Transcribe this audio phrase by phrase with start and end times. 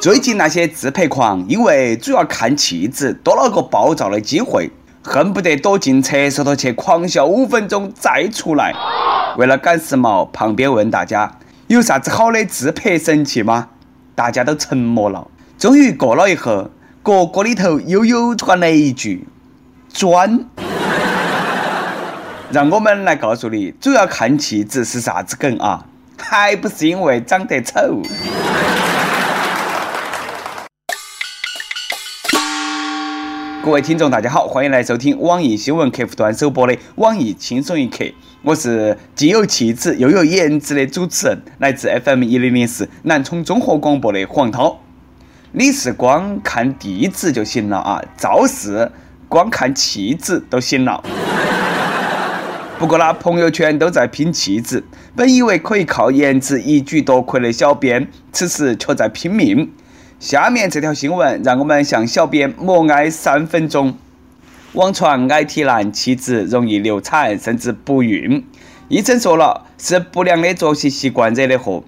[0.00, 4.70] 最近那些自拍狂，因为主要看气质，多了个爆照的机会，
[5.02, 8.72] 恨不得躲进厕所头去狂笑五分钟再出来。
[9.36, 13.68] 为了赶时髦，旁边问大家有啥子好的自拍神器吗？
[14.14, 15.26] 大家都沉默了。
[15.58, 16.70] 终于过了一会，
[17.04, 19.26] 角角里头悠悠传来一句
[19.92, 20.44] ：“砖。
[22.50, 25.84] ”让我们来告诉你，主要看气质是啥子梗啊？
[26.18, 28.02] 还不是因为长得丑。
[33.62, 38.04] 各位听众，大家好，欢迎来收听网易新闻客户端首播的网易轻松一刻。
[38.42, 44.80] 我是既有气质又有颜值的主持人，来自 FM 一零零四南充综合广播的黄涛。
[45.52, 48.90] 你是光看地址就行了啊，造势
[49.28, 51.02] 光看气质都行了。
[52.78, 54.84] 不过呢，朋友圈都在拼气质，
[55.16, 59.72] 本以为可以靠颜值一举夺魁的小编，此时却在拼命。
[60.20, 63.96] 下面这条新闻让我们向小编默哀三分钟。
[64.74, 68.46] 网传 IT 男妻子容易流产甚至不孕，
[68.86, 71.82] 医生说了是不良的作息习惯惹的祸。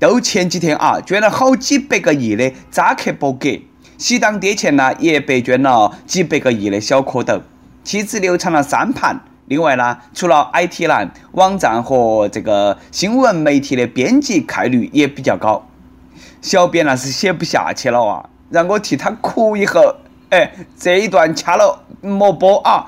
[0.00, 3.50] 都前几天啊，捐了好几百个亿的扎克伯格，
[3.96, 7.40] 喜当爹前呢也白捐了几百个亿的小蝌蚪，
[7.84, 9.20] 妻子流产了三盘。
[9.46, 15.66] 另外呢，除了 IT 男，网站和这个新闻媒体的编辑概率也比较高。
[16.40, 19.80] 小编那是写不下去了啊，让我替他哭一会。
[20.30, 22.86] 哎，这一段掐了莫播啊！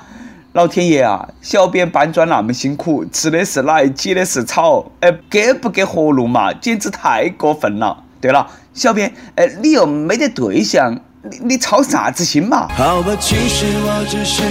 [0.53, 6.53] 老天爷啊，小编搬砖那么辛苦，吃的是奶，挤的是草，哎，给不给活路嘛？
[6.55, 8.05] 简直太过分了。
[8.21, 12.69] 对了，小编，哎，你又没得对象，你你操啥子心嘛？
[12.69, 14.43] 好吧，其实我只是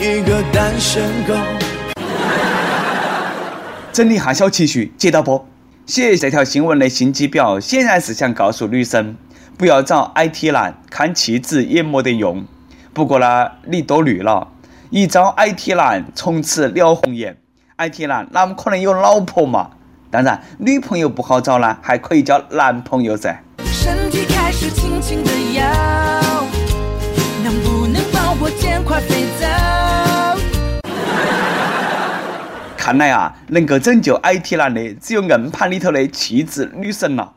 [0.00, 1.34] 一个单身狗。
[3.92, 5.46] 整理下小情绪，接到播。
[5.86, 9.16] 写这条新闻的心机婊，显然是想告诉女生，
[9.56, 12.44] 不要找 IT 男，看气质也没得用。
[12.92, 14.48] 不过呢，你多虑了，
[14.90, 17.36] 一招 IT 男，从此了红颜。
[17.78, 19.70] IT 男哪么可能有老婆嘛？
[20.10, 23.40] 当然，女朋友不好找呢，还可以交男朋友噻。
[23.64, 25.64] 身体开始轻轻的摇，
[32.84, 37.32] 看来啊，能够拯救 IT 男的只有硬盘里头的气质女神了。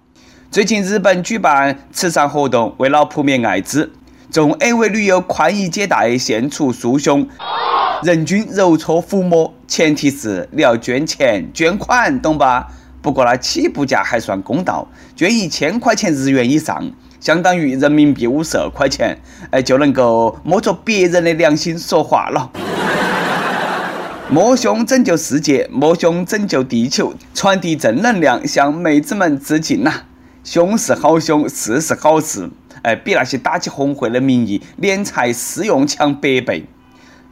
[0.52, 3.94] 最近日本举办慈善活动，为了扑灭艾滋，
[4.30, 7.26] 众 AV 女优宽衣解带，献出酥胸，
[8.04, 12.68] 人均揉搓抚摸，前提是你要捐钱捐款，懂吧？
[13.02, 16.92] 不过那，起步价还算公道，捐一千块钱日元以上，
[17.22, 19.18] 相当于人民币五十二块钱，
[19.52, 22.52] 哎，就能够摸着别人的良心说话了。
[24.30, 30.02] 摸胸拯救世界，摸胸拯救地球，传递正能量，向妹子们致敬呐！
[30.44, 32.50] 胸是好胸，事是好事，
[32.82, 36.66] 哎，比那些打起红会的名义敛财私用强百倍。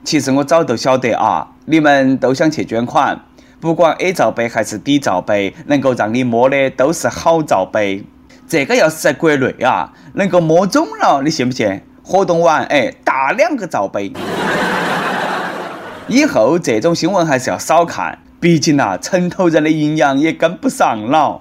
[0.06, 3.26] 其实我早都晓得啊，你们都想去捐款，
[3.60, 8.06] 不管 A 罩杯还是 D 罩杯，能够让你摸的都是好罩杯。
[8.48, 11.82] 这个要是在国内啊，能够摸中了，你信不信？
[12.02, 14.14] 活动完，哎，大两个罩杯。
[16.08, 21.40] 以后这种新闻还是要少看，毕竟呐，城头人的营养也跟不上了。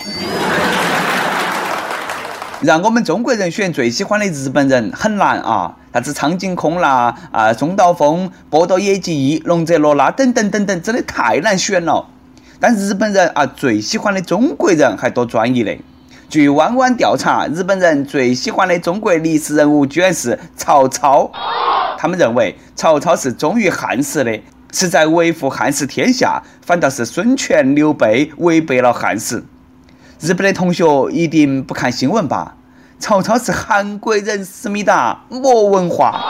[2.62, 12.06] 让我们中国人选最喜欢的日本人很难啊，啥子苍井空啦、啊松岛枫、波多野结衣、龙泽罗拉等等等等，真的太难选了。
[12.58, 15.76] 但日本人啊，最喜欢的中国人还多专一的。
[16.31, 21.31] 据弯弯调查，日本人最喜欢的中国历史人物居然是曹操。
[21.98, 24.41] 他们认为曹操是忠于汉室的。
[24.74, 29.44] 是在维护汉室天下，反倒是孙权、刘备违背了汉室。
[30.20, 32.56] 日本的同学一定不看新闻吧？
[32.98, 36.20] 曹操是韩国人，思密达，没文化。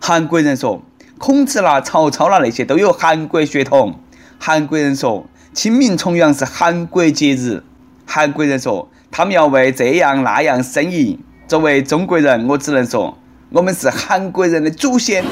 [0.00, 0.82] 韩国人说，
[1.18, 4.00] 孔子啦、曹操啦那些都有韩国血统。
[4.40, 7.62] 韩国人说，清明重阳是韩国节日。
[8.04, 11.20] 韩国人说，他们要为这样那样申遗。
[11.46, 13.16] 作为中国人，我只能说，
[13.50, 15.24] 我们是韩国人的祖先。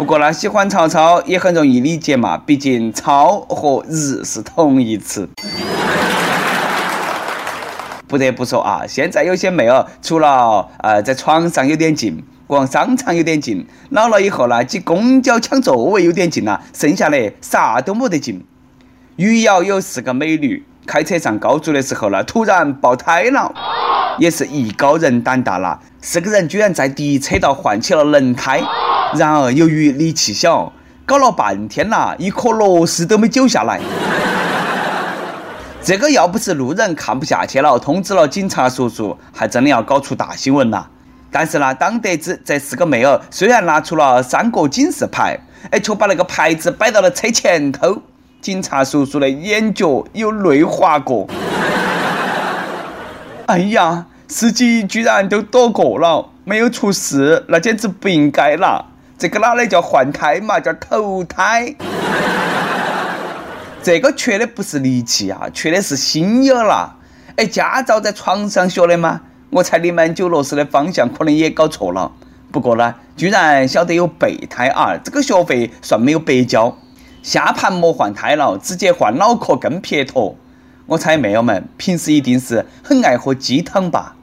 [0.00, 5.28] 不过呢，喜欢曹操也很容易理解嘛，毕竟“操”和“日”是同义词。
[8.08, 18.42] 不得不说啊，现在有些妹儿除了呃在床上有点劲，逛商场有点劲，老了以后呢，挤公交抢座位有点劲了，剩下的啥都没得劲。
[19.16, 23.54] 余姚有四个美女，开车上高速的时候呢，突然爆胎了，
[24.18, 28.62] 也是艺高人胆大了，四个人居然在第一车道换起了轮胎。
[29.14, 30.72] 然而，由于力气小，
[31.04, 33.80] 搞了半天啦，一颗螺丝都没揪下来。
[35.82, 40.88] 这个要不是路人看不下去了，通知了警察叔叔，还真的要搞出大新闻了。
[41.32, 45.38] 但是呢，当得知这四个妹儿虽然拿出了三个警示牌，
[45.70, 48.02] 哎，却把那个牌子摆到了车前头，
[48.40, 51.26] 警察叔叔的眼角有泪划过。
[53.46, 58.84] 哎呀，司机居然都躲过了，没有出事，那简直不应该啦！
[59.20, 61.74] 这个哪里叫换胎嘛，叫投胎。
[63.82, 66.96] 这个缺的不是力气啊，缺的是心眼啦。
[67.36, 69.20] 哎，驾照在床上学的吗？
[69.50, 72.12] 我猜你们九螺丝的方向可能也搞错了。
[72.50, 76.78] 不过呢，居然晓得有备胎啊，这个学费算没有白交。
[77.22, 80.34] 下盘莫换胎了，直接换脑壳更撇脱。
[80.86, 84.16] 我猜妹友们平时一定是很爱喝鸡汤吧？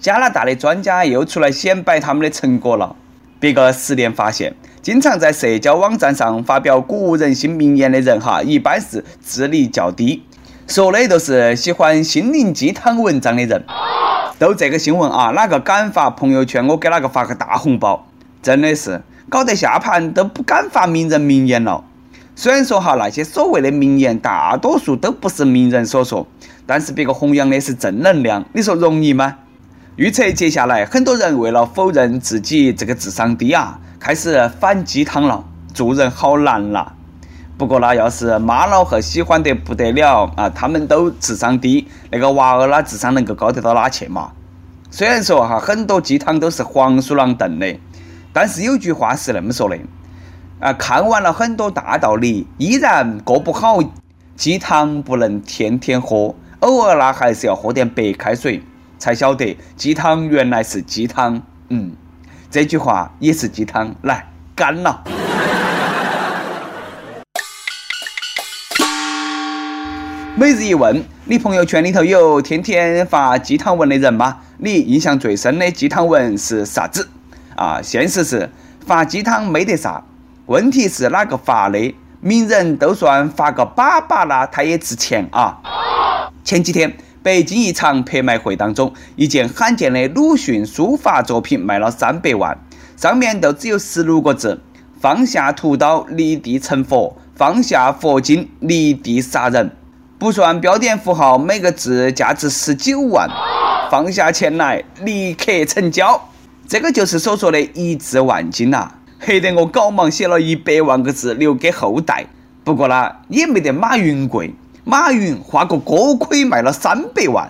[0.00, 2.96] 加拿大的专家又出来显摆他们的成果了。
[3.42, 4.54] 别个实验发现。
[4.82, 10.22] 经常在社交网站上发表鼓舞人心名言的人，哈，一般是智力较低，
[10.68, 13.64] 说的都是喜欢心灵鸡汤文章的人。
[14.38, 18.06] 都这个新闻啊，哪个敢发朋友圈，我给哪个发个大红包。
[18.40, 21.82] 真的是搞得下盘都不敢发名人名言了。
[22.36, 26.28] 虽然说哈，那些所谓的名言，大多数都不是名人所说，
[26.64, 29.38] 但是别个弘扬的是正能量，你说容易吗？
[29.96, 33.78] 预测接下来很多人为了否认自己这个智商低啊。
[34.00, 35.44] 开始反鸡汤了，
[35.74, 36.92] 做人好难呐。
[37.58, 44.32] 不过呢，要是妈老汉喜欢得不得了啊，他们都智商低，那个娃儿那智商能够高得到哪去嘛？
[44.90, 47.78] 虽然说哈，很多鸡汤都是黄鼠狼炖的，
[48.32, 49.78] 但是有句话是那么说的
[50.58, 53.78] 啊，看完了很多大道理，依然过不好。
[54.34, 58.62] 鸡汤不能天天喝，偶尔呢还是要喝点白开水，
[59.02, 61.42] 才晓得鸡汤原来是鸡汤。
[61.70, 61.90] 嗯。
[62.48, 65.02] 这句话也是鸡汤，来干了。
[70.36, 74.38] 每日一问：你朋友圈里头有天天发鸡汤文的人吗？
[74.58, 77.08] 你印象最深的鸡汤文是啥子？
[77.56, 78.48] 啊，现实是
[78.86, 80.00] 发鸡汤没得啥，
[80.46, 81.92] 问题是哪个发的？
[82.20, 85.58] 名人都算发个粑粑了，他也值钱啊。
[86.44, 86.96] 前几天。
[87.22, 92.58] 北京一场拍卖会当中，一件罕见的鲁迅书法作品卖了三百万，
[92.96, 94.60] 上面都只有十六个字
[95.00, 99.70] ：“放下屠刀，立地成佛；放下佛经，立地杀人。”
[100.18, 103.28] 不算标点符号，每个字价值十九万。
[103.88, 106.28] 放下钱来，立刻成交。
[106.66, 112.26] 这个就是所说的一字万金呐，黑得我赶忙写了一百万个字留给后代。
[112.64, 114.54] 不过呢，也没得马云贵。
[114.84, 117.48] 马云画个锅盔卖了三百万。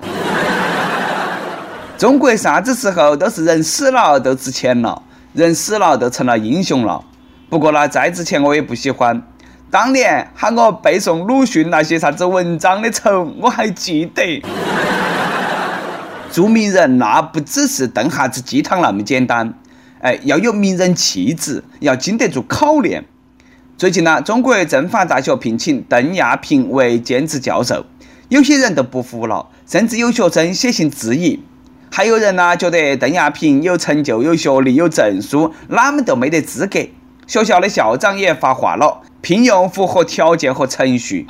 [1.96, 5.00] 中国啥子时候都是人死了都值钱了，
[5.32, 7.02] 人死了都成了英雄了。
[7.48, 9.22] 不过呢，再值钱我也不喜欢。
[9.70, 14.42] 当年喊我背诵鲁迅那些啥子文章的仇，我还记得。
[16.30, 19.54] 做名人那不只是炖哈子鸡汤那么简单，
[20.00, 23.04] 哎，要有名人气质，要经得住考验。
[23.78, 27.84] 最近呢，中国政法大学聘请邓亚萍为兼职教授，
[28.28, 31.42] 有些人都不服了，甚至有学生写信质疑。
[31.90, 36.78] 还有人呢，觉得邓亚萍有成就、有学历、有证书，哪们都没得资格。
[37.26, 41.26] 学校的校长也发话了，聘用符合条件和程序。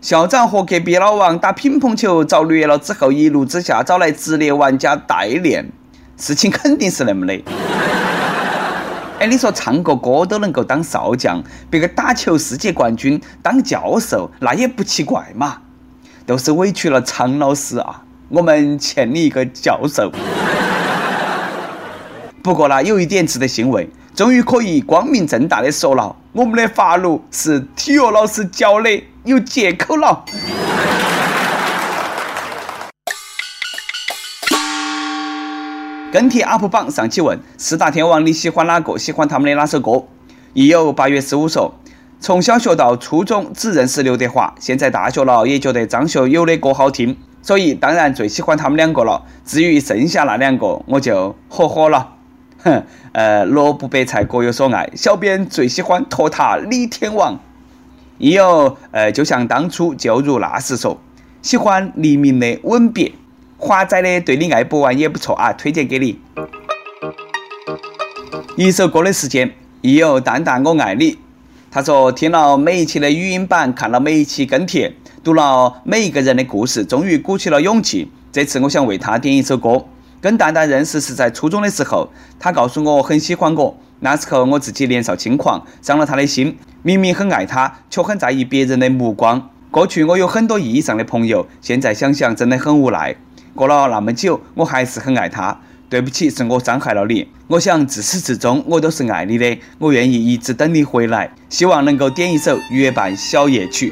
[0.00, 5.70] 校长和隔壁老王打乒乓球遭虐了之后，一怒之下找来职业玩家代练，
[6.16, 7.42] 事情肯定是那么的。
[9.26, 15.58] 你说唱个歌都能够当少将，别个打球世界冠军当教授，那也不奇怪嘛。
[16.26, 20.10] 都是委屈了常老师啊，我们欠你一个教授。
[22.42, 30.24] 不过呢，有一点值得欣慰，终于可以光明正大的说了，我们的法律是体育老师教的，有借口了。
[36.14, 38.96] 跟帖 UP 榜上期问四大天王你喜欢哪个？
[38.96, 40.04] 喜欢他们的哪首歌？
[40.52, 41.74] 亦有八月十五说，
[42.20, 49.24] 从小学到初中只认识刘德华，现在大学了也觉得张学友的歌好听，所以当然最喜欢他们两个了。
[49.44, 52.12] 至于剩下那两个，我就呵呵了。
[52.62, 57.40] 哼，呃，萝卜白菜各有所爱，小编最喜欢托塔李天王。
[58.18, 60.96] 亦有呃，就像当初就如那时说，
[61.42, 63.10] 喜欢黎明的吻别。
[63.66, 66.20] 华仔的对你爱不完也不错啊，推荐给你。
[68.56, 71.16] 一首歌的时间，亦有淡淡我爱你。
[71.70, 78.12] 他说听了每一期的语音版，看了每一期跟帖，读了每一个人的故事，终于鼓起了勇气。
[78.30, 79.86] 这次我想为他点一首歌。
[80.20, 83.78] 跟蛋蛋认识是在初中的时候，他告诉我很喜欢我。
[84.00, 86.58] 那时候我自己年少轻狂，伤了他的心。
[86.82, 89.48] 明明很爱他，却很在意别人的目光。
[89.70, 93.16] 过去我有很多意义上的朋友，现在想想真的很无奈。
[93.54, 95.58] 过了那么久，我还是很爱他。
[95.88, 97.28] 对不起，是我伤害了你。
[97.46, 101.30] 我想自始至终我都是爱你的，我愿意一直等你回来。
[101.48, 103.90] 希望能够点一首《月半小夜曲》。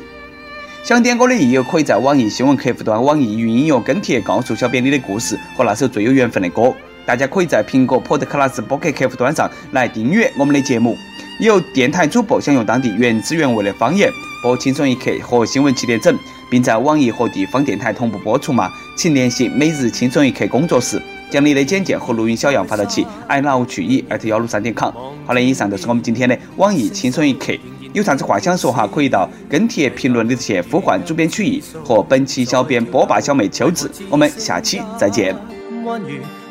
[0.83, 6.75] 想点歌的益友可以在网易新闻客户端、网易云音乐跟帖告诉小编你的故事和那首最有缘分的歌。
[7.07, 10.97] 大家可以在苹果 Podcast 播客客户端上来订阅我们的节目。
[11.39, 14.11] 有电台主播想用当地原汁原味的方言
[14.43, 16.19] 播《轻松一刻》和新闻七点整，
[16.53, 18.71] 并在网易和地方电台同步播出吗？
[18.95, 21.01] 请联系每日轻松一刻工作室。
[21.31, 24.93] 将你的简介和录音小样发到其 i love 去以艾特幺六三点 com。
[25.25, 27.55] 好了，以上就是我们今天的网易轻松一刻。
[27.95, 33.91] 有啥子话想说哈，可以到跟帖评论里去呼唤主编曲艺和本期小编波霸小妹秋子。
[34.11, 35.35] 我们下期再见。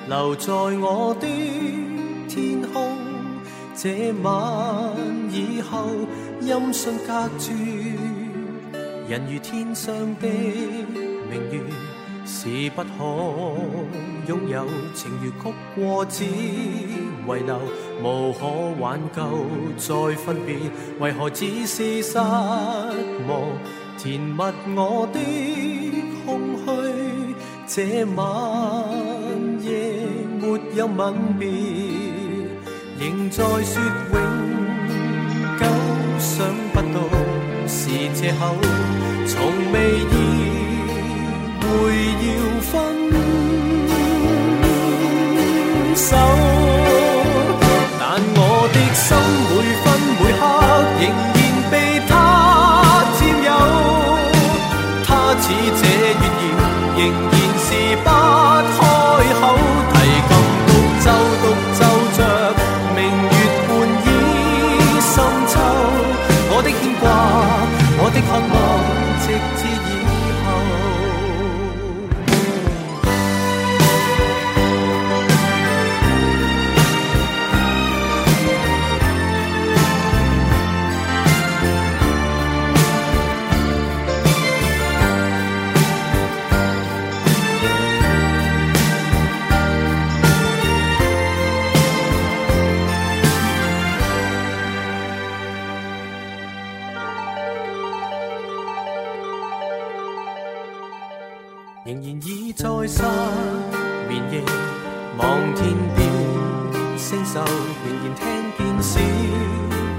[0.09, 1.27] 留在我的
[2.27, 2.87] 天空，
[3.77, 4.33] 这晚
[5.31, 5.85] 以后
[6.41, 7.51] 音讯隔绝，
[9.11, 10.27] 人如天上的
[11.29, 11.59] 明月。
[12.25, 12.87] 是不可
[14.25, 17.59] 拥有，情如曲过只遗留，
[18.01, 18.47] 无可
[18.79, 19.21] 挽救
[19.75, 20.55] 再分别，
[20.99, 23.41] 为何只是失望？
[23.97, 24.41] 填密
[24.77, 25.19] 我的
[26.25, 27.35] 空虚，
[27.67, 28.23] 这晚
[29.61, 30.07] 夜
[30.39, 31.49] 没有吻别，
[32.97, 33.81] 仍在说
[34.13, 34.15] 永
[35.59, 35.65] 久，
[36.17, 37.01] 想不到
[37.73, 38.41] 是借口，
[39.25, 39.37] 从
[39.71, 39.75] 未
[40.11, 40.13] 意。
[41.61, 41.67] 会
[42.27, 42.29] 要
[42.69, 42.71] 分
[45.95, 46.09] 手，
[47.97, 48.01] 但
[48.35, 48.39] 我
[48.73, 49.07] 的心
[49.47, 49.51] 每
[49.81, 49.85] 分
[50.19, 50.23] 每
[107.39, 107.39] 仍
[108.03, 108.21] 然听
[108.57, 108.99] 见小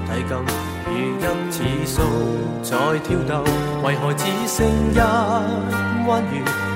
[0.05, 0.31] 提琴
[0.85, 0.93] 如
[1.49, 1.95] 泣似诉
[2.61, 3.43] 在跳动，
[3.81, 4.53] 为何只剩
[4.93, 4.95] 一
[6.07, 6.33] 弯月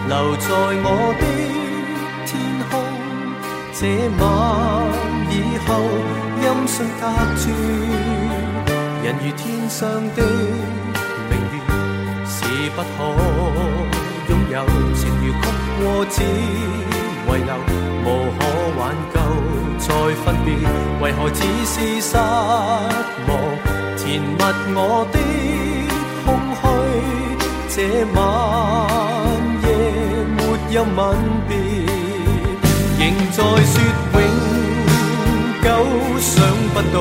[0.07, 0.45] 留在
[0.83, 0.85] 我
[1.19, 1.23] 的
[2.25, 2.29] 天
[2.69, 2.71] 空？
[3.73, 3.81] 这
[4.17, 4.21] 晚
[5.29, 5.33] 以
[5.67, 5.69] 后
[6.41, 7.01] 音讯隔
[7.37, 7.45] 绝，
[9.03, 9.79] 人如天上
[10.15, 10.19] 的
[11.29, 11.55] 明月
[12.25, 12.35] 是
[12.71, 12.87] 不可。
[14.29, 14.55] 拥有
[14.95, 15.35] 情如曲
[15.79, 16.15] 过只
[21.07, 23.31] 为何只是失望？
[23.95, 24.43] 填密
[24.75, 25.15] 我的
[26.25, 26.27] 空
[26.59, 26.63] 虚，
[27.69, 27.75] 这
[28.13, 28.19] 晚
[29.63, 29.65] 夜
[30.35, 30.39] 没
[30.73, 30.99] 有吻
[31.47, 31.49] 别，
[32.99, 33.39] 仍在
[33.71, 33.73] 说
[34.15, 34.19] 永
[35.63, 35.65] 久，
[36.19, 36.29] 想
[36.73, 36.95] 不到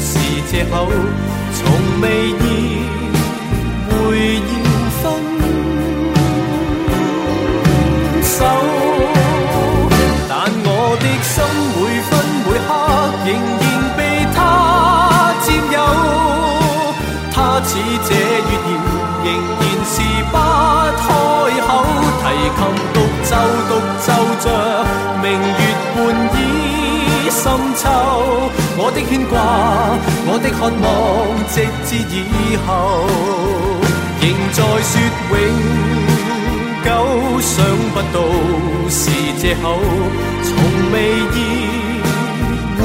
[0.00, 0.08] 是
[0.50, 0.74] 借口，
[1.52, 1.60] 从
[2.00, 2.04] 未
[2.40, 2.42] 意
[3.90, 3.92] 会
[4.64, 4.65] 要
[24.04, 24.06] 奏
[24.40, 24.44] 着
[25.22, 25.60] 明月
[25.94, 25.96] 半
[26.34, 26.38] 倚
[27.30, 27.42] 深
[27.76, 27.82] 秋。
[28.78, 29.34] 我的牵挂，
[30.26, 30.84] 我的渴望，
[31.48, 31.54] 直
[31.86, 32.14] 至以
[32.66, 32.68] 后，
[34.20, 34.92] 仍在说
[35.30, 35.34] 永。
[36.86, 36.88] 久
[37.40, 37.52] 想
[37.92, 38.16] 不到
[38.88, 39.00] 是
[39.40, 39.64] 借口，
[40.44, 40.48] 从
[40.92, 40.94] 未
[41.34, 41.36] 意
[42.78, 42.80] 会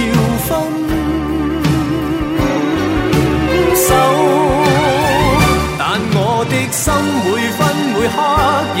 [0.00, 0.02] 要
[0.46, 0.48] 分
[3.76, 3.88] 手。
[5.78, 5.80] 但
[6.12, 6.18] 我
[6.50, 6.82] 的心
[7.22, 7.58] 每分
[7.94, 8.16] 每刻
[8.76, 8.80] 仍